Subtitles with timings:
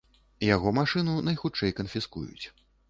[0.55, 2.45] Яго машыну найхутчэй канфіскуюць.